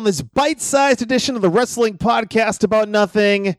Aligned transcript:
on 0.00 0.04
this 0.04 0.22
bite 0.22 0.62
sized 0.62 1.02
edition 1.02 1.36
of 1.36 1.42
the 1.42 1.50
Wrestling 1.50 1.98
Podcast 1.98 2.64
About 2.64 2.88
Nothing. 2.88 3.54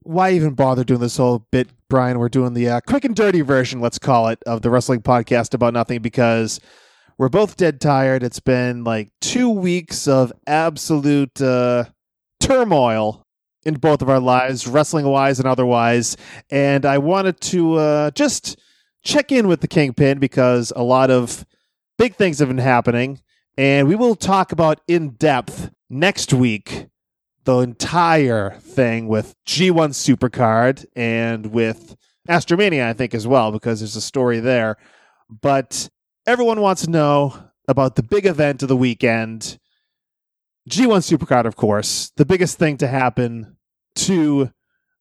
Why 0.00 0.30
even 0.30 0.54
bother 0.54 0.82
doing 0.82 1.00
this 1.00 1.18
whole 1.18 1.46
bit, 1.52 1.68
Brian? 1.90 2.18
We're 2.18 2.30
doing 2.30 2.54
the 2.54 2.70
uh, 2.70 2.80
quick 2.80 3.04
and 3.04 3.14
dirty 3.14 3.42
version, 3.42 3.82
let's 3.82 3.98
call 3.98 4.28
it, 4.28 4.42
of 4.46 4.62
the 4.62 4.70
Wrestling 4.70 5.02
Podcast 5.02 5.52
About 5.52 5.74
Nothing 5.74 6.00
because 6.00 6.58
we're 7.18 7.28
both 7.28 7.58
dead 7.58 7.82
tired. 7.82 8.22
It's 8.22 8.40
been 8.40 8.82
like 8.82 9.10
two 9.20 9.50
weeks 9.50 10.08
of 10.08 10.32
absolute 10.46 11.38
uh, 11.42 11.84
turmoil 12.40 13.26
in 13.66 13.74
both 13.74 14.00
of 14.00 14.08
our 14.08 14.20
lives, 14.20 14.66
wrestling 14.66 15.04
wise 15.04 15.38
and 15.38 15.46
otherwise. 15.46 16.16
And 16.48 16.86
I 16.86 16.96
wanted 16.96 17.42
to 17.42 17.74
uh, 17.74 18.10
just 18.12 18.58
check 19.02 19.30
in 19.30 19.48
with 19.48 19.60
the 19.60 19.68
Kingpin 19.68 20.18
because 20.18 20.72
a 20.74 20.82
lot 20.82 21.10
of 21.10 21.44
big 21.98 22.14
things 22.14 22.38
have 22.38 22.48
been 22.48 22.56
happening. 22.56 23.20
And 23.60 23.88
we 23.88 23.94
will 23.94 24.14
talk 24.14 24.52
about 24.52 24.80
in 24.88 25.10
depth 25.10 25.70
next 25.90 26.32
week 26.32 26.86
the 27.44 27.58
entire 27.58 28.52
thing 28.52 29.06
with 29.06 29.34
G1 29.46 29.90
Supercard 29.90 30.86
and 30.96 31.44
with 31.44 31.94
Astromania, 32.26 32.86
I 32.86 32.94
think, 32.94 33.14
as 33.14 33.26
well, 33.26 33.52
because 33.52 33.80
there's 33.80 33.96
a 33.96 34.00
story 34.00 34.40
there. 34.40 34.78
But 35.28 35.90
everyone 36.26 36.62
wants 36.62 36.86
to 36.86 36.90
know 36.90 37.34
about 37.68 37.96
the 37.96 38.02
big 38.02 38.24
event 38.24 38.62
of 38.62 38.70
the 38.70 38.78
weekend. 38.78 39.58
G1 40.70 41.18
Supercard, 41.18 41.44
of 41.44 41.56
course, 41.56 42.12
the 42.16 42.24
biggest 42.24 42.58
thing 42.58 42.78
to 42.78 42.86
happen 42.86 43.58
to 43.96 44.50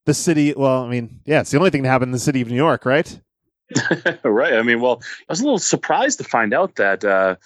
the 0.06 0.14
city. 0.14 0.54
Well, 0.54 0.84
I 0.84 0.90
mean, 0.90 1.22
yeah, 1.24 1.40
it's 1.40 1.52
the 1.52 1.60
only 1.60 1.70
thing 1.70 1.84
to 1.84 1.90
happen 1.90 2.10
in 2.10 2.12
the 2.12 2.20
city 2.20 2.42
of 2.42 2.50
New 2.50 2.58
York, 2.58 2.86
right? 2.86 3.22
right. 4.26 4.56
I 4.56 4.64
mean, 4.64 4.82
well, 4.82 5.02
I 5.02 5.32
was 5.32 5.40
a 5.40 5.46
little 5.46 5.60
surprised 5.60 6.18
to 6.18 6.26
find 6.26 6.54
out 6.54 6.76
that 6.76 7.06
uh, 7.06 7.38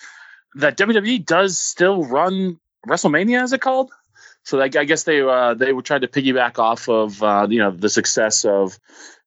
that 0.56 0.78
WWE 0.78 1.26
does 1.26 1.58
still 1.58 2.04
run 2.04 2.60
WrestleMania. 2.88 3.44
Is 3.44 3.54
it 3.54 3.62
called? 3.62 3.92
So 4.44 4.60
I, 4.60 4.66
I 4.66 4.84
guess 4.84 5.04
they 5.04 5.22
uh, 5.22 5.54
they 5.54 5.72
were 5.72 5.82
trying 5.82 6.02
to 6.02 6.08
piggyback 6.08 6.60
off 6.60 6.90
of 6.90 7.24
uh, 7.24 7.48
you 7.50 7.60
know 7.60 7.72
the 7.72 7.90
success 7.90 8.44
of 8.44 8.78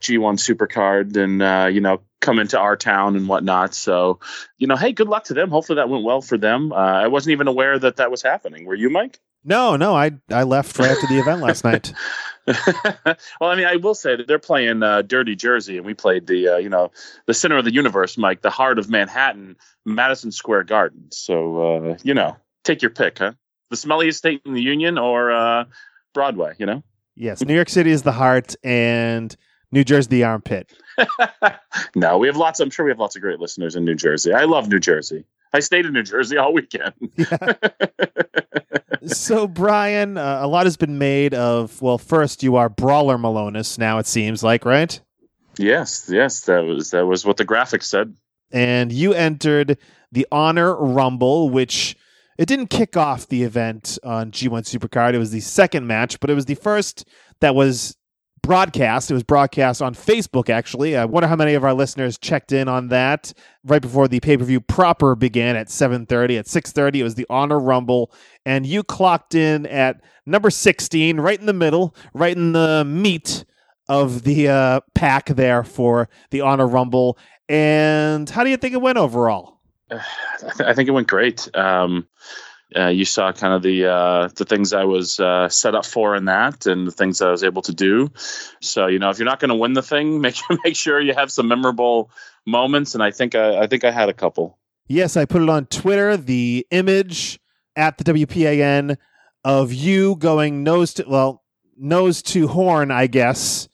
G1 0.02 0.38
Supercard 0.38 1.16
and 1.16 1.42
uh, 1.42 1.68
you 1.72 1.80
know 1.80 2.00
come 2.20 2.38
into 2.38 2.58
our 2.58 2.76
town 2.76 3.16
and 3.16 3.28
whatnot. 3.28 3.74
So 3.74 4.20
you 4.58 4.66
know, 4.66 4.76
hey, 4.76 4.92
good 4.92 5.08
luck 5.08 5.24
to 5.24 5.34
them. 5.34 5.50
Hopefully 5.50 5.76
that 5.76 5.88
went 5.88 6.04
well 6.04 6.20
for 6.20 6.36
them. 6.36 6.72
Uh, 6.72 6.76
I 6.76 7.06
wasn't 7.06 7.32
even 7.32 7.48
aware 7.48 7.78
that 7.78 7.96
that 7.96 8.10
was 8.10 8.22
happening. 8.22 8.66
Were 8.66 8.74
you, 8.74 8.90
Mike? 8.90 9.18
No, 9.46 9.76
no, 9.76 9.94
I 9.94 10.10
I 10.28 10.42
left 10.42 10.76
right 10.78 10.90
after 10.90 11.06
the 11.06 11.20
event 11.20 11.40
last 11.40 11.62
night. 11.64 11.92
well, 12.46 13.50
I 13.50 13.54
mean, 13.54 13.66
I 13.66 13.76
will 13.76 13.94
say 13.94 14.16
that 14.16 14.26
they're 14.26 14.40
playing 14.40 14.82
uh, 14.82 15.02
Dirty 15.02 15.36
Jersey, 15.36 15.76
and 15.76 15.86
we 15.86 15.94
played 15.94 16.26
the 16.26 16.48
uh, 16.48 16.56
you 16.56 16.68
know 16.68 16.90
the 17.26 17.34
center 17.34 17.56
of 17.56 17.64
the 17.64 17.72
universe, 17.72 18.18
Mike, 18.18 18.42
the 18.42 18.50
heart 18.50 18.80
of 18.80 18.90
Manhattan, 18.90 19.56
Madison 19.84 20.32
Square 20.32 20.64
Garden. 20.64 21.06
So 21.12 21.90
uh, 21.92 21.98
you 22.02 22.12
know, 22.12 22.36
take 22.64 22.82
your 22.82 22.90
pick, 22.90 23.20
huh? 23.20 23.32
The 23.70 23.76
smelliest 23.76 24.16
state 24.16 24.42
in 24.44 24.52
the 24.52 24.62
union 24.62 24.98
or 24.98 25.30
uh, 25.30 25.64
Broadway, 26.12 26.54
you 26.58 26.66
know? 26.66 26.82
Yes, 27.14 27.42
New 27.42 27.54
York 27.54 27.68
City 27.68 27.90
is 27.90 28.02
the 28.02 28.12
heart, 28.12 28.56
and 28.64 29.34
New 29.72 29.84
Jersey 29.84 30.08
the 30.10 30.24
armpit. 30.24 30.72
no, 31.94 32.18
we 32.18 32.26
have 32.26 32.36
lots. 32.36 32.60
I'm 32.60 32.70
sure 32.70 32.84
we 32.84 32.90
have 32.90 32.98
lots 32.98 33.16
of 33.16 33.22
great 33.22 33.38
listeners 33.38 33.76
in 33.76 33.84
New 33.84 33.94
Jersey. 33.94 34.32
I 34.32 34.44
love 34.44 34.68
New 34.68 34.80
Jersey. 34.80 35.24
I 35.56 35.60
stayed 35.60 35.86
in 35.86 35.94
New 35.94 36.02
Jersey 36.02 36.36
all 36.36 36.52
weekend. 36.52 36.92
Yeah. 37.16 37.54
so, 39.06 39.48
Brian, 39.48 40.18
uh, 40.18 40.40
a 40.42 40.46
lot 40.46 40.66
has 40.66 40.76
been 40.76 40.98
made 40.98 41.32
of. 41.32 41.80
Well, 41.80 41.96
first 41.96 42.42
you 42.42 42.56
are 42.56 42.68
Brawler 42.68 43.16
Milonas. 43.16 43.78
Now 43.78 43.96
it 43.96 44.06
seems 44.06 44.42
like, 44.42 44.66
right? 44.66 45.00
Yes, 45.56 46.10
yes, 46.12 46.42
that 46.42 46.64
was 46.64 46.90
that 46.90 47.06
was 47.06 47.24
what 47.24 47.38
the 47.38 47.46
graphics 47.46 47.84
said. 47.84 48.14
And 48.52 48.92
you 48.92 49.14
entered 49.14 49.78
the 50.12 50.26
Honor 50.30 50.76
Rumble, 50.76 51.48
which 51.48 51.96
it 52.36 52.46
didn't 52.46 52.68
kick 52.68 52.94
off 52.94 53.26
the 53.26 53.42
event 53.42 53.98
on 54.04 54.32
G1 54.32 54.64
Supercard. 54.64 55.14
It 55.14 55.18
was 55.18 55.30
the 55.30 55.40
second 55.40 55.86
match, 55.86 56.20
but 56.20 56.28
it 56.28 56.34
was 56.34 56.44
the 56.44 56.54
first 56.54 57.06
that 57.40 57.54
was 57.54 57.95
broadcast. 58.46 59.10
It 59.10 59.14
was 59.14 59.24
broadcast 59.24 59.82
on 59.82 59.94
Facebook, 59.94 60.48
actually. 60.48 60.96
I 60.96 61.04
wonder 61.04 61.26
how 61.26 61.36
many 61.36 61.54
of 61.54 61.64
our 61.64 61.74
listeners 61.74 62.16
checked 62.16 62.52
in 62.52 62.68
on 62.68 62.88
that 62.88 63.32
right 63.64 63.82
before 63.82 64.06
the 64.08 64.20
pay 64.20 64.36
per 64.36 64.44
view 64.44 64.60
proper 64.60 65.14
began 65.16 65.56
at 65.56 65.68
7:30. 65.68 66.38
At 66.38 66.46
6:30, 66.46 67.00
it 67.00 67.02
was 67.02 67.16
the 67.16 67.26
Honor 67.28 67.58
Rumble, 67.58 68.12
and 68.44 68.64
you 68.64 68.82
clocked 68.82 69.34
in 69.34 69.66
at 69.66 70.00
number 70.24 70.50
16, 70.50 71.18
right 71.20 71.38
in 71.38 71.46
the 71.46 71.52
middle, 71.52 71.94
right 72.14 72.36
in 72.36 72.52
the 72.52 72.84
meat 72.86 73.44
of 73.88 74.22
the 74.22 74.48
uh, 74.48 74.80
pack 74.94 75.26
there 75.26 75.64
for 75.64 76.08
the 76.30 76.40
Honor 76.40 76.66
Rumble. 76.66 77.18
And 77.48 78.28
how 78.30 78.44
do 78.44 78.50
you 78.50 78.56
think 78.56 78.74
it 78.74 78.80
went 78.80 78.98
overall? 78.98 79.58
I 79.90 80.72
think 80.72 80.88
it 80.88 80.92
went 80.92 81.08
great. 81.08 81.48
Um, 81.54 82.06
uh, 82.74 82.88
you 82.88 83.04
saw 83.04 83.32
kind 83.32 83.54
of 83.54 83.62
the 83.62 83.86
uh, 83.86 84.28
the 84.34 84.44
things 84.44 84.72
I 84.72 84.84
was 84.84 85.20
uh, 85.20 85.48
set 85.48 85.74
up 85.74 85.86
for 85.86 86.16
in 86.16 86.24
that, 86.24 86.66
and 86.66 86.86
the 86.86 86.90
things 86.90 87.22
I 87.22 87.30
was 87.30 87.44
able 87.44 87.62
to 87.62 87.72
do. 87.72 88.10
So 88.60 88.86
you 88.86 88.98
know, 88.98 89.10
if 89.10 89.18
you're 89.18 89.26
not 89.26 89.38
going 89.38 89.50
to 89.50 89.54
win 89.54 89.74
the 89.74 89.82
thing, 89.82 90.20
make 90.20 90.36
make 90.64 90.74
sure 90.74 91.00
you 91.00 91.14
have 91.14 91.30
some 91.30 91.46
memorable 91.46 92.10
moments. 92.44 92.94
And 92.94 93.02
I 93.02 93.10
think 93.10 93.34
I, 93.34 93.62
I 93.62 93.66
think 93.66 93.84
I 93.84 93.90
had 93.90 94.08
a 94.08 94.14
couple. 94.14 94.58
Yes, 94.88 95.16
I 95.16 95.24
put 95.24 95.42
it 95.42 95.48
on 95.48 95.66
Twitter. 95.66 96.16
The 96.16 96.66
image 96.70 97.38
at 97.76 97.98
the 97.98 98.04
WPAN 98.04 98.96
of 99.44 99.72
you 99.72 100.16
going 100.16 100.64
nose 100.64 100.94
to 100.94 101.04
well 101.06 101.44
nose 101.76 102.20
to 102.22 102.48
horn, 102.48 102.90
I 102.90 103.06
guess, 103.06 103.68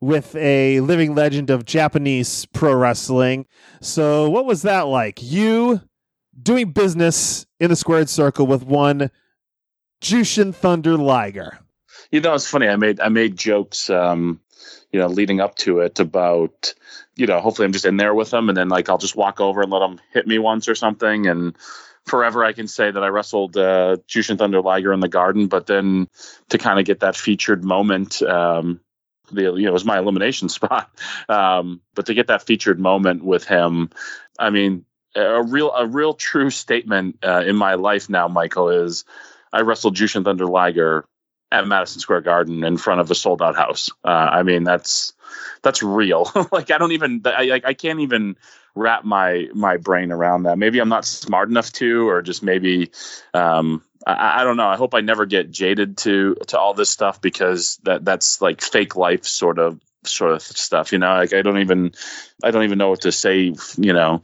with 0.00 0.34
a 0.36 0.80
living 0.80 1.14
legend 1.14 1.50
of 1.50 1.64
Japanese 1.66 2.46
pro 2.46 2.74
wrestling. 2.74 3.46
So, 3.82 4.30
what 4.30 4.46
was 4.46 4.62
that 4.62 4.82
like? 4.82 5.18
You 5.20 5.82
doing 6.40 6.72
business 6.72 7.46
in 7.60 7.70
the 7.70 7.76
squared 7.76 8.08
circle 8.08 8.46
with 8.46 8.64
one 8.64 9.10
Jushin 10.00 10.54
Thunder 10.54 10.96
Liger. 10.96 11.58
You 12.10 12.20
know, 12.20 12.34
it's 12.34 12.48
funny. 12.48 12.68
I 12.68 12.76
made 12.76 13.00
I 13.00 13.08
made 13.08 13.36
jokes, 13.36 13.90
um, 13.90 14.40
you 14.92 15.00
know, 15.00 15.08
leading 15.08 15.40
up 15.40 15.56
to 15.56 15.80
it 15.80 16.00
about, 16.00 16.74
you 17.16 17.26
know, 17.26 17.40
hopefully 17.40 17.66
I'm 17.66 17.72
just 17.72 17.84
in 17.84 17.96
there 17.96 18.14
with 18.14 18.30
them, 18.30 18.48
and 18.48 18.56
then 18.56 18.68
like 18.68 18.88
I'll 18.88 18.98
just 18.98 19.16
walk 19.16 19.40
over 19.40 19.62
and 19.62 19.70
let 19.70 19.80
them 19.80 20.00
hit 20.12 20.26
me 20.26 20.38
once 20.38 20.68
or 20.68 20.74
something, 20.74 21.26
and 21.26 21.56
forever 22.06 22.44
I 22.44 22.52
can 22.52 22.68
say 22.68 22.90
that 22.90 23.02
I 23.02 23.08
wrestled 23.08 23.56
uh, 23.56 23.98
Jushin 24.08 24.38
Thunder 24.38 24.62
Liger 24.62 24.92
in 24.92 25.00
the 25.00 25.08
Garden, 25.08 25.48
but 25.48 25.66
then 25.66 26.08
to 26.48 26.58
kind 26.58 26.78
of 26.78 26.86
get 26.86 27.00
that 27.00 27.16
featured 27.16 27.64
moment. 27.64 28.22
Um, 28.22 28.80
the 29.30 29.42
you 29.42 29.62
know 29.62 29.68
it 29.68 29.72
was 29.72 29.84
my 29.84 29.98
elimination 29.98 30.48
spot, 30.48 30.90
um, 31.28 31.80
but 31.94 32.06
to 32.06 32.14
get 32.14 32.28
that 32.28 32.42
featured 32.42 32.80
moment 32.80 33.22
with 33.24 33.44
him, 33.44 33.90
I 34.38 34.50
mean, 34.50 34.84
a 35.18 35.42
real 35.42 35.72
a 35.72 35.86
real 35.86 36.14
true 36.14 36.50
statement 36.50 37.18
uh, 37.24 37.44
in 37.46 37.56
my 37.56 37.74
life 37.74 38.08
now, 38.08 38.28
Michael, 38.28 38.68
is 38.70 39.04
I 39.52 39.60
wrestled 39.60 39.96
Jushin 39.96 40.24
Thunder 40.24 40.46
Liger 40.46 41.06
at 41.50 41.66
Madison 41.66 42.00
Square 42.00 42.22
Garden 42.22 42.62
in 42.64 42.76
front 42.76 43.00
of 43.00 43.10
a 43.10 43.14
sold 43.14 43.40
out 43.40 43.56
house. 43.56 43.90
Uh, 44.04 44.08
I 44.08 44.42
mean, 44.42 44.64
that's 44.64 45.12
that's 45.62 45.82
real. 45.82 46.30
like 46.52 46.70
I 46.70 46.78
don't 46.78 46.92
even 46.92 47.22
I 47.24 47.44
like 47.44 47.64
I 47.64 47.74
can't 47.74 48.00
even 48.00 48.36
wrap 48.74 49.04
my 49.04 49.48
my 49.54 49.76
brain 49.76 50.12
around 50.12 50.44
that. 50.44 50.58
Maybe 50.58 50.78
I'm 50.78 50.88
not 50.88 51.04
smart 51.04 51.48
enough 51.48 51.72
to, 51.72 52.08
or 52.08 52.22
just 52.22 52.42
maybe 52.42 52.90
um, 53.34 53.82
I, 54.06 54.40
I, 54.40 54.44
don't 54.44 54.56
know. 54.56 54.68
I 54.68 54.76
hope 54.76 54.94
I 54.94 55.00
never 55.00 55.26
get 55.26 55.50
jaded 55.50 55.96
to 55.98 56.36
to 56.46 56.58
all 56.58 56.74
this 56.74 56.90
stuff 56.90 57.20
because 57.20 57.78
that 57.84 58.04
that's 58.04 58.40
like 58.40 58.60
fake 58.60 58.96
life 58.96 59.24
sort 59.24 59.58
of 59.58 59.80
sort 60.04 60.32
of 60.32 60.42
stuff. 60.42 60.92
You 60.92 60.98
know, 60.98 61.14
like 61.14 61.32
I 61.32 61.42
don't 61.42 61.58
even 61.58 61.92
I 62.42 62.50
don't 62.50 62.64
even 62.64 62.78
know 62.78 62.90
what 62.90 63.02
to 63.02 63.12
say. 63.12 63.54
You 63.76 63.92
know, 63.92 64.22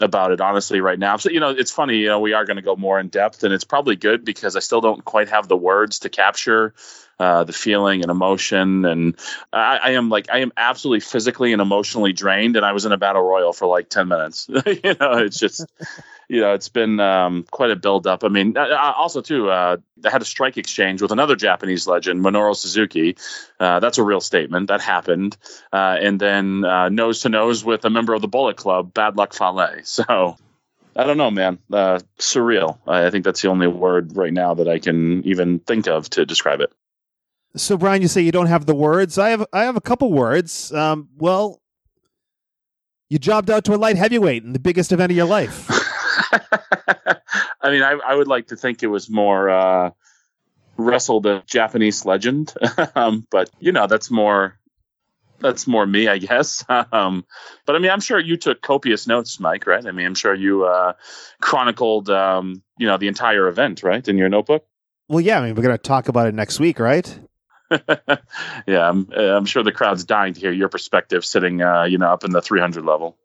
about 0.00 0.30
it 0.32 0.40
honestly 0.40 0.80
right 0.80 0.98
now. 0.98 1.16
So 1.16 1.30
you 1.30 1.40
know, 1.40 1.50
it's 1.50 1.70
funny. 1.70 1.96
You 1.96 2.08
know, 2.08 2.20
we 2.20 2.32
are 2.32 2.44
going 2.44 2.56
to 2.56 2.62
go 2.62 2.76
more 2.76 3.00
in 3.00 3.08
depth, 3.08 3.44
and 3.44 3.52
it's 3.52 3.64
probably 3.64 3.96
good 3.96 4.24
because 4.24 4.56
I 4.56 4.60
still 4.60 4.80
don't 4.80 5.04
quite 5.04 5.28
have 5.28 5.48
the 5.48 5.56
words 5.56 6.00
to 6.00 6.08
capture 6.08 6.74
uh, 7.18 7.44
the 7.44 7.52
feeling 7.52 8.02
and 8.02 8.10
emotion. 8.10 8.84
And 8.84 9.16
I, 9.52 9.78
I, 9.78 9.90
am 9.92 10.10
like, 10.10 10.28
I 10.30 10.40
am 10.40 10.52
absolutely 10.56 11.00
physically 11.00 11.52
and 11.52 11.62
emotionally 11.62 12.12
drained. 12.12 12.56
And 12.56 12.66
I 12.66 12.72
was 12.72 12.84
in 12.84 12.92
a 12.92 12.98
battle 12.98 13.22
royal 13.22 13.52
for 13.54 13.66
like 13.66 13.88
ten 13.88 14.08
minutes. 14.08 14.48
you 14.66 14.94
know, 15.00 15.12
it's 15.18 15.38
just 15.38 15.64
you 16.28 16.40
know, 16.40 16.54
it's 16.54 16.68
been 16.68 17.00
um, 17.00 17.44
quite 17.50 17.70
a 17.70 17.76
build 17.76 18.06
up. 18.06 18.24
I 18.24 18.28
mean, 18.28 18.56
also 18.56 19.20
too, 19.20 19.50
uh, 19.50 19.76
I 20.04 20.10
had 20.10 20.22
a 20.22 20.24
strike 20.24 20.56
exchange 20.56 21.02
with 21.02 21.12
another 21.12 21.36
Japanese 21.36 21.86
legend, 21.86 22.24
Minoru 22.24 22.54
Suzuki. 22.56 23.16
Uh, 23.60 23.80
that's 23.80 23.98
a 23.98 24.02
real 24.02 24.20
statement 24.20 24.68
that 24.68 24.80
happened. 24.80 25.36
Uh, 25.72 25.96
and 26.00 26.20
then 26.20 26.64
uh, 26.64 26.88
nose 26.88 27.20
to 27.20 27.28
nose 27.28 27.64
with 27.64 27.84
a 27.84 27.90
member 27.90 28.14
of 28.14 28.22
the 28.22 28.28
Bullet 28.28 28.56
Club, 28.56 28.92
Bad 28.92 29.16
Luck 29.16 29.34
Fale. 29.34 29.56
So 29.84 30.36
I 30.96 31.04
don't 31.04 31.18
know, 31.18 31.30
man. 31.30 31.58
Uh, 31.72 32.00
surreal. 32.18 32.78
I 32.86 33.10
think 33.10 33.24
that's 33.24 33.42
the 33.42 33.48
only 33.48 33.66
word 33.66 34.16
right 34.16 34.32
now 34.32 34.54
that 34.54 34.68
I 34.68 34.78
can 34.78 35.22
even 35.24 35.58
think 35.60 35.86
of 35.86 36.08
to 36.10 36.24
describe 36.24 36.60
it. 36.60 36.72
So, 37.54 37.76
Brian, 37.76 38.02
you 38.02 38.08
say 38.08 38.20
you 38.20 38.32
don't 38.32 38.46
have 38.46 38.66
the 38.66 38.74
words. 38.74 39.16
I 39.18 39.30
have. 39.30 39.46
I 39.52 39.64
have 39.64 39.76
a 39.76 39.80
couple 39.80 40.12
words. 40.12 40.72
Um, 40.72 41.08
well, 41.16 41.60
you 43.08 43.18
jobbed 43.18 43.50
out 43.50 43.64
to 43.64 43.74
a 43.74 43.76
light 43.76 43.96
heavyweight 43.96 44.42
in 44.42 44.52
the 44.52 44.58
biggest 44.58 44.92
event 44.92 45.12
of 45.12 45.16
your 45.16 45.26
life. 45.26 45.70
I 47.60 47.70
mean, 47.70 47.82
I, 47.82 47.98
I, 48.06 48.14
would 48.14 48.28
like 48.28 48.48
to 48.48 48.56
think 48.56 48.82
it 48.82 48.86
was 48.86 49.10
more 49.10 49.50
uh, 49.50 49.90
wrestled 50.76 51.26
a 51.26 51.42
Japanese 51.46 52.04
legend, 52.04 52.54
um, 52.94 53.26
but 53.30 53.50
you 53.58 53.72
know, 53.72 53.86
that's 53.86 54.10
more 54.10 54.58
that's 55.38 55.66
more 55.66 55.86
me, 55.86 56.08
I 56.08 56.18
guess. 56.18 56.64
Um, 56.92 57.26
but 57.66 57.76
I 57.76 57.78
mean, 57.78 57.90
I'm 57.90 58.00
sure 58.00 58.18
you 58.18 58.36
took 58.36 58.62
copious 58.62 59.06
notes, 59.06 59.38
Mike. 59.40 59.66
Right? 59.66 59.84
I 59.84 59.90
mean, 59.92 60.06
I'm 60.06 60.14
sure 60.14 60.34
you 60.34 60.64
uh, 60.64 60.94
chronicled, 61.40 62.08
um, 62.08 62.62
you 62.78 62.86
know, 62.86 62.96
the 62.96 63.08
entire 63.08 63.48
event, 63.48 63.82
right, 63.82 64.06
in 64.06 64.16
your 64.16 64.28
notebook. 64.28 64.64
Well, 65.08 65.20
yeah. 65.20 65.38
I 65.38 65.46
mean, 65.46 65.54
we're 65.54 65.62
going 65.62 65.76
to 65.76 65.82
talk 65.82 66.08
about 66.08 66.26
it 66.26 66.34
next 66.34 66.58
week, 66.58 66.78
right? 66.78 67.18
yeah, 67.70 68.88
I'm, 68.88 69.10
I'm 69.12 69.44
sure 69.44 69.62
the 69.62 69.72
crowd's 69.72 70.04
dying 70.04 70.34
to 70.34 70.40
hear 70.40 70.52
your 70.52 70.68
perspective, 70.68 71.24
sitting, 71.24 71.62
uh, 71.62 71.84
you 71.84 71.98
know, 71.98 72.08
up 72.08 72.24
in 72.24 72.30
the 72.30 72.40
300 72.40 72.84
level. 72.84 73.16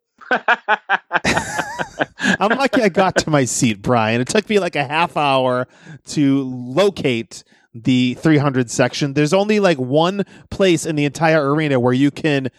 I'm 2.18 2.57
lucky 2.57 2.81
I 2.81 2.89
got 2.89 3.16
to 3.18 3.30
my 3.30 3.45
seat, 3.45 3.81
Brian. 3.81 4.22
It 4.22 4.28
took 4.28 4.50
me 4.50 4.60
like 4.60 4.75
a 4.75 4.83
half 4.83 5.18
hour 5.18 5.68
to 6.07 6.44
locate 6.44 7.44
the 7.74 8.16
300 8.16 8.69
section. 8.69 9.13
There's 9.13 9.33
only 9.33 9.60
like 9.60 9.78
one 9.78 10.25
place 10.50 10.86
in 10.86 10.95
the 10.95 11.06
entire 11.06 11.54
arena 11.54 11.80
where 11.80 11.94
you 11.94 12.12
can 12.12 12.50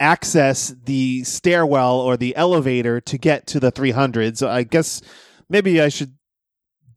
access 0.00 0.74
the 0.84 1.24
stairwell 1.24 1.98
or 1.98 2.16
the 2.16 2.36
elevator 2.36 3.00
to 3.00 3.18
get 3.18 3.46
to 3.48 3.60
the 3.60 3.70
300. 3.70 4.38
So 4.38 4.48
I 4.48 4.62
guess 4.62 5.02
maybe 5.48 5.80
I 5.80 5.88
should 5.88 6.14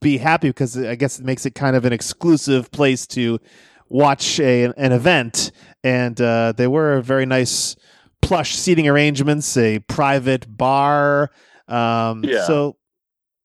be 0.00 0.18
happy 0.18 0.48
because 0.48 0.76
I 0.76 0.94
guess 0.94 1.18
it 1.18 1.24
makes 1.24 1.46
it 1.46 1.54
kind 1.54 1.76
of 1.76 1.84
an 1.84 1.92
exclusive 1.92 2.70
place 2.70 3.06
to 3.08 3.40
watch 3.88 4.38
a, 4.40 4.64
an 4.76 4.92
event. 4.92 5.52
And 5.82 6.20
uh, 6.20 6.52
they 6.56 6.66
were 6.66 6.94
a 6.94 7.02
very 7.02 7.26
nice 7.26 7.76
plush 8.22 8.54
seating 8.54 8.88
arrangements, 8.88 9.56
a 9.56 9.80
private 9.80 10.46
bar. 10.56 11.30
Um, 11.68 12.24
Yeah. 12.24 12.44
So, 12.46 12.76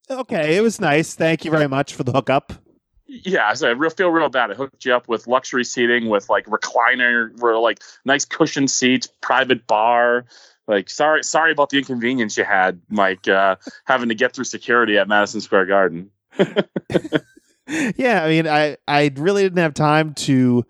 okay, 0.10 0.56
it 0.56 0.62
was 0.62 0.80
nice. 0.80 1.14
Thank 1.14 1.44
you 1.44 1.52
very 1.52 1.68
much 1.68 1.94
for 1.94 2.04
the 2.04 2.12
hookup. 2.12 2.54
Yeah, 3.10 3.54
so 3.54 3.70
I 3.70 3.72
real 3.72 3.90
feel 3.90 4.10
real 4.10 4.30
bad. 4.30 4.52
I 4.52 4.54
hooked 4.54 4.84
you 4.84 4.94
up 4.94 5.08
with 5.08 5.28
luxury 5.28 5.64
seating, 5.64 6.10
with 6.10 6.30
like 6.30 6.46
recliner, 6.46 7.38
were 7.40 7.58
like 7.58 7.80
nice 8.04 8.26
cushion 8.26 8.68
seats, 8.68 9.08
private 9.22 9.66
bar. 9.66 10.26
Like, 10.68 10.90
sorry, 10.90 11.24
sorry 11.24 11.54
about 11.54 11.70
the 11.70 11.78
inconvenience 11.78 12.38
you 12.38 12.44
had, 12.44 12.82
Mike, 12.90 13.28
uh, 13.28 13.56
having 13.86 14.10
to 14.10 14.16
get 14.16 14.34
through 14.34 14.44
security 14.44 14.98
at 14.98 15.08
Madison 15.08 15.40
Square 15.40 15.68
Garden. 15.68 16.12
yeah, 17.96 18.24
I 18.24 18.28
mean, 18.28 18.48
I 18.48 18.76
I 18.88 19.10
really 19.16 19.44
didn't 19.44 19.60
have 19.60 19.74
time 19.74 20.14
to 20.16 20.66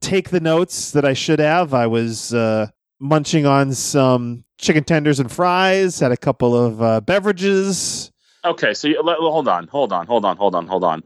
take 0.00 0.30
the 0.30 0.40
notes 0.40 0.92
that 0.92 1.04
I 1.04 1.12
should 1.12 1.40
have. 1.40 1.74
I 1.74 1.86
was 1.86 2.32
uh, 2.32 2.68
munching 3.00 3.46
on 3.46 3.72
some 3.74 4.44
chicken 4.58 4.84
tenders 4.84 5.20
and 5.20 5.30
fries. 5.30 6.00
Had 6.00 6.12
a 6.12 6.16
couple 6.16 6.56
of 6.56 6.82
uh, 6.82 7.00
beverages. 7.00 8.12
Okay, 8.44 8.72
so 8.74 8.88
you, 8.88 9.02
hold 9.02 9.48
on, 9.48 9.66
hold 9.66 9.92
on, 9.92 10.06
hold 10.06 10.24
on, 10.24 10.36
hold 10.36 10.54
on, 10.54 10.66
hold 10.66 10.84
on. 10.84 11.02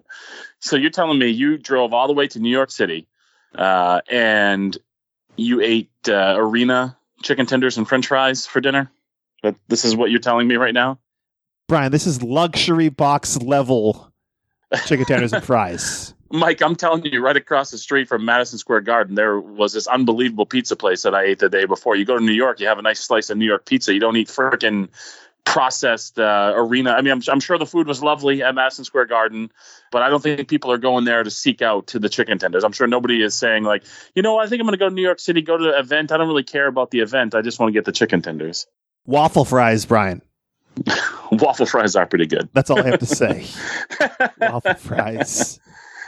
So 0.60 0.76
you're 0.76 0.90
telling 0.90 1.18
me 1.18 1.28
you 1.28 1.58
drove 1.58 1.92
all 1.92 2.06
the 2.06 2.12
way 2.12 2.28
to 2.28 2.38
New 2.38 2.50
York 2.50 2.70
City, 2.70 3.06
uh, 3.54 4.00
and 4.08 4.76
you 5.36 5.60
ate 5.60 5.90
uh, 6.08 6.34
arena 6.36 6.96
chicken 7.22 7.46
tenders 7.46 7.78
and 7.78 7.88
French 7.88 8.06
fries 8.06 8.46
for 8.46 8.60
dinner? 8.60 8.90
But 9.42 9.56
this 9.68 9.84
is 9.84 9.96
what 9.96 10.10
you're 10.10 10.20
telling 10.20 10.46
me 10.46 10.56
right 10.56 10.74
now. 10.74 10.98
Brian, 11.68 11.90
this 11.90 12.06
is 12.06 12.22
luxury 12.22 12.90
box 12.90 13.38
level 13.38 14.12
chicken 14.86 15.06
tenders 15.06 15.32
and 15.32 15.42
fries. 15.44 16.14
Mike, 16.32 16.62
I'm 16.62 16.74
telling 16.74 17.04
you, 17.04 17.22
right 17.22 17.36
across 17.36 17.70
the 17.70 17.78
street 17.78 18.08
from 18.08 18.24
Madison 18.24 18.58
Square 18.58 18.80
Garden, 18.80 19.14
there 19.16 19.38
was 19.38 19.74
this 19.74 19.86
unbelievable 19.86 20.46
pizza 20.46 20.74
place 20.74 21.02
that 21.02 21.14
I 21.14 21.24
ate 21.24 21.40
the 21.40 21.50
day 21.50 21.66
before. 21.66 21.94
You 21.94 22.06
go 22.06 22.18
to 22.18 22.24
New 22.24 22.32
York, 22.32 22.58
you 22.58 22.66
have 22.66 22.78
a 22.78 22.82
nice 22.82 23.00
slice 23.00 23.28
of 23.28 23.36
New 23.36 23.44
York 23.44 23.66
pizza. 23.66 23.92
You 23.92 24.00
don't 24.00 24.16
eat 24.16 24.28
freaking 24.28 24.88
processed 25.44 26.18
uh, 26.18 26.54
arena. 26.56 26.92
I 26.92 27.02
mean, 27.02 27.12
I'm, 27.12 27.22
I'm 27.28 27.40
sure 27.40 27.58
the 27.58 27.66
food 27.66 27.86
was 27.86 28.02
lovely 28.02 28.42
at 28.42 28.54
Madison 28.54 28.84
Square 28.86 29.06
Garden, 29.06 29.52
but 29.90 30.00
I 30.02 30.08
don't 30.08 30.22
think 30.22 30.48
people 30.48 30.72
are 30.72 30.78
going 30.78 31.04
there 31.04 31.22
to 31.22 31.30
seek 31.30 31.60
out 31.60 31.88
to 31.88 31.98
the 31.98 32.08
chicken 32.08 32.38
tenders. 32.38 32.64
I'm 32.64 32.72
sure 32.72 32.86
nobody 32.86 33.22
is 33.22 33.34
saying 33.34 33.64
like, 33.64 33.82
you 34.14 34.22
know, 34.22 34.38
I 34.38 34.46
think 34.46 34.60
I'm 34.60 34.66
going 34.66 34.72
to 34.72 34.78
go 34.78 34.88
to 34.88 34.94
New 34.94 35.02
York 35.02 35.20
City, 35.20 35.42
go 35.42 35.58
to 35.58 35.64
the 35.64 35.78
event. 35.78 36.12
I 36.12 36.16
don't 36.16 36.28
really 36.28 36.44
care 36.44 36.66
about 36.66 36.92
the 36.92 37.00
event. 37.00 37.34
I 37.34 37.42
just 37.42 37.58
want 37.58 37.68
to 37.68 37.74
get 37.74 37.84
the 37.84 37.92
chicken 37.92 38.22
tenders. 38.22 38.66
Waffle 39.04 39.44
fries, 39.44 39.84
Brian. 39.84 40.22
Waffle 41.32 41.66
fries 41.66 41.94
are 41.94 42.06
pretty 42.06 42.26
good. 42.26 42.48
That's 42.54 42.70
all 42.70 42.78
I 42.78 42.86
have 42.86 43.00
to 43.00 43.06
say. 43.06 43.46
Waffle 44.40 44.74
fries. 44.74 45.60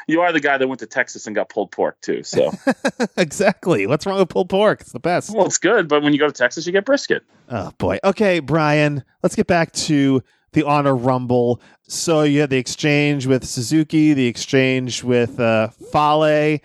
You 0.07 0.21
are 0.21 0.33
the 0.33 0.41
guy 0.41 0.59
that 0.59 0.67
went 0.69 0.81
to 0.81 0.87
Texas 0.87 1.27
and 1.27 1.35
got 1.35 1.49
pulled 1.49 1.71
pork 1.71 2.01
too. 2.01 2.23
So, 2.23 2.53
exactly. 3.17 3.87
What's 3.87 4.07
wrong 4.07 4.19
with 4.19 4.29
pulled 4.29 4.49
pork? 4.49 4.81
It's 4.83 4.93
the 4.93 5.01
best. 5.01 5.35
well, 5.35 5.47
it's 5.47 5.59
good, 5.59 5.89
but 5.89 6.03
when 6.03 6.13
you 6.13 6.19
go 6.19 6.27
to 6.27 6.33
Texas, 6.33 6.67
you 6.67 6.73
get 6.73 6.85
brisket. 6.85 7.23
Oh 7.49 7.73
boy. 7.79 7.99
Okay, 8.05 8.41
Brian. 8.41 9.05
Let's 9.23 9.35
get 9.37 9.47
back 9.47 9.73
to 9.73 10.23
the 10.53 10.65
Honor 10.65 10.97
Rumble. 10.97 11.61
So 11.89 12.23
you 12.23 12.41
had 12.41 12.51
the 12.51 12.57
exchange 12.57 13.27
with 13.27 13.45
Suzuki, 13.45 14.15
the 14.15 14.27
exchange 14.27 15.05
with 15.05 15.39
uh, 15.39 15.69
Fale, 15.93 16.59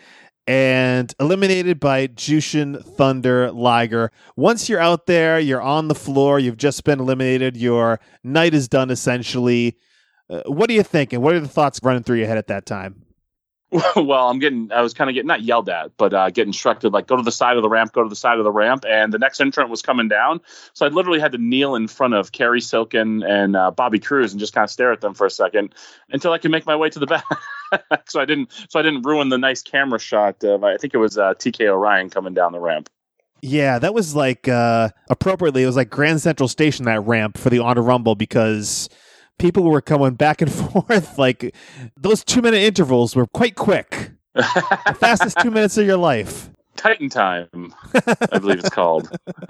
and 0.47 1.13
eliminated 1.19 1.79
by 1.79 2.07
Jushin 2.07 2.83
Thunder 2.83 3.51
Liger. 3.51 4.11
Once 4.35 4.69
you're 4.69 4.79
out 4.79 5.05
there, 5.05 5.39
you're 5.39 5.61
on 5.61 5.89
the 5.89 5.95
floor. 5.95 6.39
You've 6.39 6.57
just 6.57 6.83
been 6.83 6.99
eliminated. 6.99 7.57
Your 7.57 7.99
night 8.23 8.53
is 8.53 8.67
done 8.67 8.89
essentially. 8.89 9.77
Uh, 10.29 10.41
what 10.45 10.69
are 10.69 10.73
you 10.73 10.83
thinking? 10.83 11.21
What 11.21 11.35
are 11.35 11.39
the 11.39 11.47
thoughts 11.47 11.79
running 11.83 12.03
through 12.03 12.17
your 12.17 12.27
head 12.27 12.37
at 12.37 12.47
that 12.47 12.65
time? 12.65 13.03
well, 13.95 14.29
I'm 14.29 14.39
getting, 14.39 14.71
I 14.71 14.81
was 14.81 14.95
kind 14.95 15.09
of 15.09 15.13
getting 15.13 15.27
not 15.27 15.43
yelled 15.43 15.69
at, 15.69 15.95
but 15.97 16.11
uh, 16.13 16.31
get 16.31 16.47
instructed 16.47 16.91
like 16.91 17.05
go 17.05 17.15
to 17.15 17.21
the 17.21 17.31
side 17.31 17.55
of 17.55 17.61
the 17.61 17.69
ramp, 17.69 17.93
go 17.93 18.01
to 18.01 18.09
the 18.09 18.15
side 18.15 18.39
of 18.39 18.43
the 18.43 18.51
ramp, 18.51 18.83
and 18.87 19.13
the 19.13 19.19
next 19.19 19.39
entrant 19.39 19.69
was 19.69 19.83
coming 19.83 20.07
down, 20.07 20.41
so 20.73 20.87
I 20.87 20.89
literally 20.89 21.19
had 21.19 21.31
to 21.33 21.37
kneel 21.37 21.75
in 21.75 21.87
front 21.87 22.15
of 22.15 22.31
Kerry 22.31 22.61
Silken 22.61 23.21
and 23.21 23.55
uh, 23.55 23.69
Bobby 23.69 23.99
Cruise 23.99 24.31
and 24.31 24.39
just 24.39 24.53
kind 24.53 24.63
of 24.63 24.71
stare 24.71 24.91
at 24.91 25.01
them 25.01 25.13
for 25.13 25.27
a 25.27 25.31
second 25.31 25.75
until 26.09 26.31
I 26.31 26.39
could 26.39 26.49
make 26.49 26.65
my 26.65 26.75
way 26.75 26.89
to 26.89 26.97
the 26.97 27.05
back. 27.05 27.25
so 28.07 28.19
I 28.19 28.25
didn't, 28.25 28.51
so 28.69 28.79
I 28.79 28.81
didn't 28.81 29.03
ruin 29.03 29.29
the 29.29 29.37
nice 29.37 29.61
camera 29.61 29.99
shot. 29.99 30.43
Of, 30.43 30.63
I 30.63 30.77
think 30.77 30.95
it 30.95 30.97
was 30.97 31.19
uh, 31.19 31.35
TK 31.35 31.67
O'Ryan 31.67 32.09
coming 32.09 32.33
down 32.33 32.53
the 32.53 32.59
ramp. 32.59 32.89
Yeah, 33.41 33.79
that 33.79 33.93
was 33.93 34.15
like 34.15 34.47
uh 34.47 34.89
appropriately, 35.09 35.63
it 35.63 35.67
was 35.67 35.75
like 35.75 35.89
Grand 35.89 36.21
Central 36.21 36.49
Station 36.49 36.85
that 36.85 37.01
ramp 37.05 37.37
for 37.37 37.49
the 37.49 37.59
Honor 37.59 37.83
Rumble 37.83 38.15
because 38.15 38.89
people 39.39 39.63
were 39.63 39.81
coming 39.81 40.13
back 40.13 40.41
and 40.41 40.51
forth. 40.71 41.17
Like 41.17 41.55
those 41.97 42.23
two 42.23 42.41
minute 42.41 42.61
intervals 42.61 43.15
were 43.15 43.25
quite 43.27 43.55
quick. 43.55 44.11
The 44.35 44.95
fastest 44.99 45.39
two 45.39 45.49
minutes 45.51 45.77
of 45.77 45.87
your 45.87 45.97
life. 45.97 46.51
Titan 46.75 47.09
Time, 47.09 47.73
I 48.31 48.39
believe 48.39 48.59
it's 48.59 48.69
called. 48.69 49.09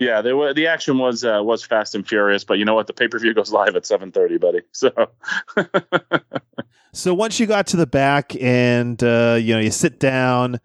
yeah, 0.00 0.22
there 0.22 0.36
were, 0.36 0.52
the 0.52 0.66
action 0.66 0.98
was 0.98 1.24
uh, 1.24 1.40
was 1.40 1.62
fast 1.62 1.94
and 1.94 2.08
furious, 2.08 2.42
but 2.42 2.58
you 2.58 2.64
know 2.64 2.74
what? 2.74 2.88
The 2.88 2.92
pay 2.92 3.06
per 3.06 3.20
view 3.20 3.32
goes 3.32 3.52
live 3.52 3.76
at 3.76 3.86
seven 3.86 4.10
thirty, 4.10 4.38
buddy. 4.38 4.62
So 4.72 4.90
So 6.94 7.14
once 7.14 7.40
you 7.40 7.46
got 7.46 7.66
to 7.68 7.78
the 7.78 7.86
back 7.86 8.36
and 8.40 9.02
uh, 9.02 9.38
you 9.40 9.54
know 9.54 9.60
you 9.60 9.70
sit 9.70 9.98
down, 9.98 10.60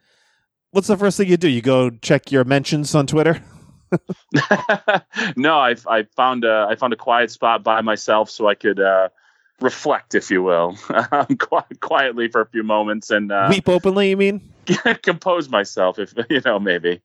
what's 0.72 0.88
the 0.88 0.98
first 0.98 1.18
thing 1.18 1.30
you 1.30 1.38
do? 1.38 1.48
You 1.48 1.62
go 1.62 1.90
check 1.90 2.32
your 2.32 2.44
mentions 2.44 2.94
on 2.96 3.08
Twitter. 3.08 3.42
no, 5.38 5.58
I 5.58 5.76
I 5.88 6.04
found 6.16 6.44
a 6.44 6.68
I 6.70 6.76
found 6.76 6.94
a 6.94 6.98
quiet 6.98 7.32
spot 7.32 7.64
by 7.64 7.82
myself 7.82 8.30
so 8.30 8.48
I 8.48 8.56
could 8.56 8.80
uh, 8.80 9.10
reflect, 9.62 10.16
if 10.16 10.30
you 10.30 10.44
will, 10.44 10.78
um, 11.12 11.28
quietly 11.80 12.28
for 12.30 12.42
a 12.42 12.48
few 12.48 12.64
moments 12.64 13.10
and 13.10 13.32
uh, 13.32 13.48
Weep 13.50 13.70
openly, 13.70 14.10
you 14.10 14.18
mean? 14.18 14.54
compose 15.02 15.50
myself, 15.50 15.98
if 16.00 16.14
you 16.30 16.42
know, 16.44 16.60
maybe. 16.60 17.02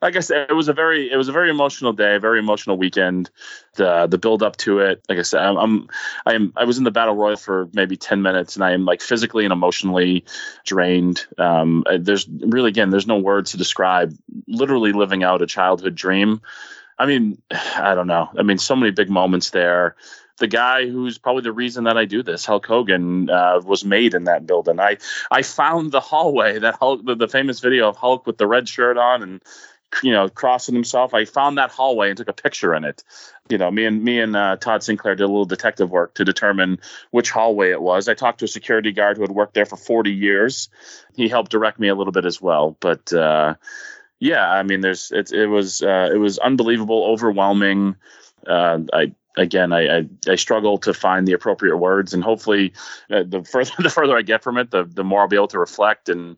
Like 0.00 0.16
I 0.16 0.20
said, 0.20 0.50
it 0.50 0.54
was 0.54 0.68
a 0.68 0.72
very 0.72 1.10
it 1.10 1.16
was 1.16 1.28
a 1.28 1.32
very 1.32 1.50
emotional 1.50 1.92
day, 1.92 2.18
very 2.18 2.38
emotional 2.38 2.76
weekend. 2.76 3.30
The 3.74 4.06
the 4.06 4.18
build 4.18 4.42
up 4.42 4.56
to 4.58 4.80
it, 4.80 5.02
like 5.08 5.18
I 5.18 5.22
said, 5.22 5.42
I'm, 5.42 5.56
I'm 5.56 5.88
I 6.26 6.34
am 6.34 6.52
I 6.56 6.64
was 6.64 6.78
in 6.78 6.84
the 6.84 6.90
battle 6.90 7.16
royal 7.16 7.36
for 7.36 7.68
maybe 7.72 7.96
ten 7.96 8.22
minutes, 8.22 8.54
and 8.54 8.64
I 8.64 8.72
am 8.72 8.84
like 8.84 9.00
physically 9.00 9.44
and 9.44 9.52
emotionally 9.52 10.24
drained. 10.64 11.26
Um, 11.38 11.84
there's 11.98 12.28
really 12.28 12.68
again, 12.68 12.90
there's 12.90 13.06
no 13.06 13.18
words 13.18 13.50
to 13.52 13.56
describe 13.56 14.16
literally 14.46 14.92
living 14.92 15.22
out 15.22 15.42
a 15.42 15.46
childhood 15.46 15.94
dream. 15.94 16.40
I 16.98 17.06
mean, 17.06 17.40
I 17.76 17.94
don't 17.94 18.06
know. 18.06 18.30
I 18.38 18.42
mean, 18.42 18.58
so 18.58 18.76
many 18.76 18.92
big 18.92 19.10
moments 19.10 19.50
there. 19.50 19.96
The 20.38 20.46
guy 20.46 20.88
who's 20.88 21.18
probably 21.18 21.42
the 21.42 21.52
reason 21.52 21.82
that 21.84 21.98
I 21.98 22.04
do 22.04 22.22
this, 22.22 22.44
Hulk 22.46 22.64
Hogan, 22.64 23.28
uh, 23.28 23.60
was 23.64 23.84
made 23.84 24.14
in 24.14 24.22
that 24.24 24.46
building. 24.46 24.78
I 24.78 24.98
I 25.32 25.42
found 25.42 25.90
the 25.90 25.98
hallway 25.98 26.60
that 26.60 26.76
Hulk, 26.76 27.04
the, 27.04 27.16
the 27.16 27.26
famous 27.26 27.58
video 27.58 27.88
of 27.88 27.96
Hulk 27.96 28.24
with 28.24 28.38
the 28.38 28.46
red 28.46 28.68
shirt 28.68 28.96
on 28.96 29.22
and 29.24 29.42
you 30.02 30.12
know 30.12 30.28
crossing 30.28 30.74
himself. 30.74 31.14
I 31.14 31.24
found 31.24 31.58
that 31.58 31.70
hallway 31.70 32.08
and 32.08 32.16
took 32.16 32.28
a 32.28 32.32
picture 32.32 32.74
in 32.74 32.84
it. 32.84 33.02
You 33.48 33.58
know, 33.58 33.70
me 33.70 33.84
and 33.84 34.02
me 34.02 34.20
and 34.20 34.36
uh, 34.36 34.56
Todd 34.56 34.82
Sinclair 34.82 35.14
did 35.14 35.24
a 35.24 35.26
little 35.26 35.44
detective 35.44 35.90
work 35.90 36.14
to 36.14 36.24
determine 36.24 36.78
which 37.10 37.30
hallway 37.30 37.70
it 37.70 37.80
was. 37.80 38.08
I 38.08 38.14
talked 38.14 38.40
to 38.40 38.44
a 38.44 38.48
security 38.48 38.92
guard 38.92 39.16
who 39.16 39.22
had 39.22 39.32
worked 39.32 39.54
there 39.54 39.66
for 39.66 39.76
40 39.76 40.12
years. 40.12 40.68
He 41.16 41.28
helped 41.28 41.50
direct 41.50 41.78
me 41.78 41.88
a 41.88 41.94
little 41.94 42.12
bit 42.12 42.24
as 42.24 42.40
well, 42.40 42.76
but. 42.80 43.12
Uh, 43.12 43.54
yeah, 44.20 44.50
I 44.50 44.64
mean, 44.64 44.80
there's 44.80 45.12
it. 45.12 45.30
It 45.30 45.46
was 45.46 45.80
uh, 45.80 46.10
it 46.12 46.18
was 46.18 46.38
unbelievable, 46.38 47.04
overwhelming. 47.04 47.94
Uh, 48.44 48.80
I 48.92 49.12
again, 49.36 49.72
I, 49.72 49.98
I 49.98 50.08
I 50.28 50.34
struggle 50.34 50.78
to 50.78 50.92
find 50.92 51.26
the 51.26 51.32
appropriate 51.32 51.76
words, 51.76 52.14
and 52.14 52.22
hopefully, 52.22 52.72
uh, 53.10 53.22
the 53.26 53.44
further 53.44 53.70
the 53.78 53.90
further 53.90 54.16
I 54.16 54.22
get 54.22 54.42
from 54.42 54.58
it, 54.58 54.70
the 54.70 54.84
the 54.84 55.04
more 55.04 55.22
I'll 55.22 55.28
be 55.28 55.36
able 55.36 55.48
to 55.48 55.58
reflect 55.58 56.08
and 56.08 56.36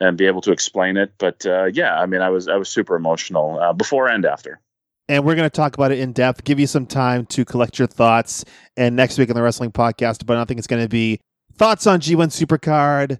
and 0.00 0.16
be 0.18 0.26
able 0.26 0.40
to 0.42 0.52
explain 0.52 0.96
it. 0.96 1.12
But 1.18 1.44
uh, 1.46 1.66
yeah, 1.66 1.98
I 1.98 2.06
mean, 2.06 2.20
I 2.22 2.30
was 2.30 2.48
I 2.48 2.56
was 2.56 2.68
super 2.68 2.96
emotional 2.96 3.58
uh, 3.60 3.72
before 3.72 4.08
and 4.08 4.24
after. 4.24 4.60
And 5.08 5.24
we're 5.24 5.34
going 5.34 5.46
to 5.46 5.50
talk 5.50 5.74
about 5.74 5.90
it 5.92 5.98
in 5.98 6.12
depth, 6.12 6.44
give 6.44 6.60
you 6.60 6.66
some 6.66 6.86
time 6.86 7.26
to 7.26 7.44
collect 7.44 7.78
your 7.78 7.88
thoughts. 7.88 8.44
And 8.76 8.94
next 8.96 9.18
week 9.18 9.28
on 9.30 9.34
the 9.34 9.42
Wrestling 9.42 9.72
Podcast, 9.72 10.24
but 10.24 10.36
I 10.38 10.44
think 10.44 10.58
it's 10.58 10.66
going 10.68 10.82
to 10.82 10.88
be 10.88 11.20
thoughts 11.56 11.86
on 11.86 12.00
G1 12.00 12.28
Supercard, 12.28 13.18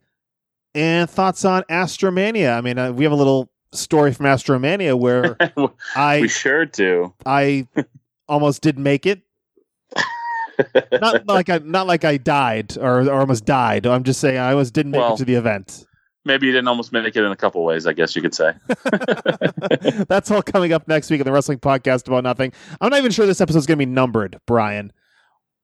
and 0.74 1.10
thoughts 1.10 1.44
on 1.44 1.64
Astromania. 1.70 2.56
I 2.56 2.60
mean, 2.60 2.78
uh, 2.78 2.92
we 2.92 3.04
have 3.04 3.12
a 3.12 3.16
little 3.16 3.50
story 3.72 4.12
from 4.12 4.26
Astromania 4.26 4.98
where 4.98 5.36
we 5.56 5.68
I 5.96 6.26
sure 6.28 6.64
do. 6.66 7.14
I 7.26 7.66
almost 8.28 8.62
didn't 8.62 8.82
make 8.84 9.04
it. 9.06 9.22
Not 10.92 11.26
like 11.26 11.48
I 11.48 11.58
not 11.58 11.86
like 11.86 12.04
I 12.04 12.18
died 12.18 12.76
or, 12.78 13.00
or 13.02 13.20
almost 13.20 13.44
died. 13.44 13.86
I'm 13.86 14.04
just 14.04 14.20
saying 14.20 14.38
I 14.38 14.52
almost 14.52 14.74
didn't 14.74 14.92
make 14.92 15.00
Well- 15.00 15.14
it 15.14 15.18
to 15.18 15.24
the 15.24 15.34
event. 15.34 15.86
Maybe 16.24 16.46
you 16.46 16.52
didn't 16.52 16.68
almost 16.68 16.92
make 16.92 17.04
it 17.16 17.16
in 17.24 17.32
a 17.32 17.36
couple 17.36 17.64
ways. 17.64 17.86
I 17.86 17.92
guess 17.92 18.14
you 18.14 18.22
could 18.22 18.34
say. 18.34 18.52
That's 20.08 20.30
all 20.30 20.42
coming 20.42 20.72
up 20.72 20.86
next 20.88 21.10
week 21.10 21.20
in 21.20 21.24
the 21.26 21.32
Wrestling 21.32 21.58
Podcast 21.58 22.06
About 22.06 22.24
Nothing. 22.24 22.52
I'm 22.80 22.90
not 22.90 22.98
even 22.98 23.10
sure 23.12 23.26
this 23.26 23.40
episode's 23.40 23.66
going 23.66 23.78
to 23.78 23.84
be 23.86 23.90
numbered, 23.90 24.38
Brian. 24.46 24.92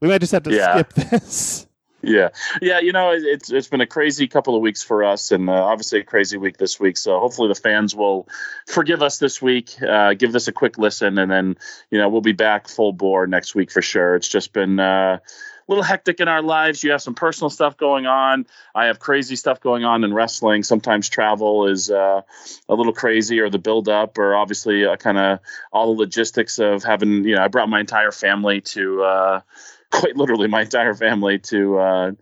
We 0.01 0.09
might 0.09 0.21
just 0.21 0.33
have 0.33 0.43
to 0.45 0.55
Yeah. 0.55 0.75
skip 0.75 0.93
this. 0.95 1.67
Yeah, 2.01 2.29
yeah. 2.63 2.79
You 2.79 2.93
know, 2.93 3.11
it- 3.11 3.25
it's 3.25 3.51
it's 3.51 3.67
been 3.67 3.81
a 3.81 3.87
crazy 3.87 4.29
couple 4.29 4.55
of 4.55 4.63
weeks 4.63 4.85
for 4.85 5.03
us, 5.03 5.33
and 5.33 5.51
uh, 5.51 5.53
obviously 5.53 5.99
a 5.99 6.05
crazy 6.05 6.37
week 6.37 6.57
this 6.59 6.79
week. 6.79 6.97
So 6.97 7.19
hopefully 7.19 7.49
the 7.49 7.57
fans 7.57 7.93
will 7.95 8.29
forgive 8.69 9.03
us 9.03 9.19
this 9.19 9.43
week. 9.43 9.71
Uh, 9.83 10.15
give 10.15 10.33
this 10.33 10.47
a 10.47 10.53
quick 10.53 10.79
listen, 10.79 11.19
and 11.19 11.29
then 11.29 11.57
you 11.91 11.99
know 11.99 12.09
we'll 12.09 12.21
be 12.21 12.31
back 12.33 12.69
full 12.69 12.93
bore 12.93 13.27
next 13.27 13.57
week 13.57 13.73
for 13.73 13.83
sure. 13.83 14.15
It's 14.15 14.29
just 14.29 14.53
been. 14.53 14.79
Uh, 14.79 15.19
little 15.69 15.85
hectic 15.85 16.21
in 16.21 16.29
our 16.29 16.43
lives. 16.43 16.83
You 16.83 16.91
have 16.93 17.03
some 17.03 17.15
personal 17.15 17.51
stuff 17.51 17.77
going 17.77 18.07
on. 18.07 18.47
I 18.75 18.87
have 18.87 18.99
crazy 18.99 19.37
stuff 19.37 19.61
going 19.61 19.85
on 19.85 20.03
in 20.03 20.13
wrestling. 20.13 20.63
Sometimes 20.63 21.09
travel 21.09 21.67
is 21.69 21.91
uh, 21.91 22.23
a 22.69 22.75
little 22.75 22.93
crazy, 22.93 23.41
or 23.41 23.51
the 23.51 23.59
build 23.59 23.89
up, 23.89 24.19
or 24.19 24.35
obviously 24.35 24.85
uh, 24.85 24.97
kind 24.97 25.19
of 25.19 25.41
all 25.73 25.95
the 25.95 26.01
logistics 26.01 26.59
of 26.59 26.83
having. 26.83 27.25
You 27.25 27.37
know, 27.37 27.45
I 27.45 27.49
brought 27.49 27.69
my 27.69 27.81
entire 27.81 28.13
family 28.13 28.61
to. 28.63 29.03
Uh, 29.03 29.41
quite 29.91 30.17
literally 30.17 30.49
my 30.49 30.61
entire 30.61 30.95
family 30.95 31.39
to 31.39 31.79
uh 31.79 32.13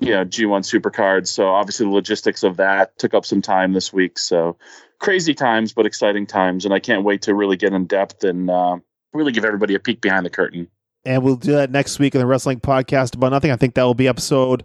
you 0.00 0.10
know 0.10 0.24
G1 0.24 0.62
Supercards. 0.62 1.28
So 1.28 1.48
obviously 1.48 1.86
the 1.86 1.92
logistics 1.92 2.42
of 2.42 2.56
that 2.56 2.98
took 2.98 3.14
up 3.14 3.24
some 3.24 3.42
time 3.42 3.72
this 3.72 3.92
week. 3.92 4.18
So 4.18 4.56
crazy 4.98 5.34
times, 5.34 5.72
but 5.72 5.86
exciting 5.86 6.26
times, 6.26 6.64
and 6.64 6.74
I 6.74 6.80
can't 6.80 7.04
wait 7.04 7.22
to 7.22 7.34
really 7.34 7.56
get 7.56 7.72
in 7.72 7.86
depth 7.86 8.24
and 8.24 8.50
uh, 8.50 8.78
really 9.12 9.32
give 9.32 9.44
everybody 9.44 9.74
a 9.74 9.80
peek 9.80 10.00
behind 10.00 10.24
the 10.26 10.30
curtain. 10.30 10.68
And 11.08 11.22
we'll 11.22 11.36
do 11.36 11.52
that 11.52 11.70
next 11.70 11.98
week 11.98 12.14
in 12.14 12.18
the 12.18 12.26
Wrestling 12.26 12.60
Podcast 12.60 13.14
About 13.14 13.30
Nothing. 13.30 13.50
I 13.50 13.56
think 13.56 13.72
that 13.74 13.84
will 13.84 13.94
be 13.94 14.06
episode 14.06 14.62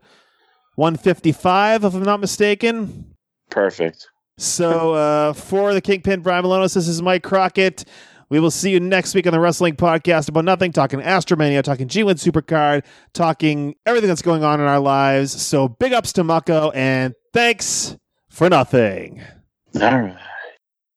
155, 0.75 1.85
if 1.85 1.93
I'm 1.93 2.03
not 2.03 2.19
mistaken. 2.19 3.15
Perfect. 3.49 4.09
So 4.37 4.93
uh, 4.93 5.31
for 5.31 5.73
the 5.73 5.79
Kingpin 5.79 6.19
Brian 6.19 6.43
Milonas, 6.43 6.73
this 6.73 6.89
is 6.89 7.01
Mike 7.01 7.23
Crockett. 7.23 7.85
We 8.27 8.41
will 8.41 8.51
see 8.51 8.71
you 8.71 8.81
next 8.81 9.15
week 9.15 9.25
on 9.25 9.31
the 9.31 9.39
Wrestling 9.39 9.77
Podcast 9.77 10.27
About 10.27 10.43
Nothing, 10.43 10.73
talking 10.73 10.99
Astromania, 10.99 11.63
talking 11.63 11.87
G1 11.87 12.15
Supercard, 12.15 12.83
talking 13.13 13.75
everything 13.85 14.09
that's 14.09 14.21
going 14.21 14.43
on 14.43 14.59
in 14.59 14.65
our 14.65 14.81
lives. 14.81 15.31
So 15.41 15.69
big 15.69 15.93
ups 15.93 16.11
to 16.13 16.25
Mako, 16.25 16.71
and 16.71 17.13
thanks 17.31 17.95
for 18.27 18.49
nothing. 18.49 19.21
All 19.75 20.01
right. 20.01 20.17